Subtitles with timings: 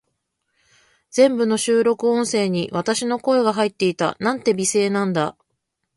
[1.11, 4.17] 全部の収録音声に、私の声が入っていた。
[4.17, 5.37] なんて美声なんだ。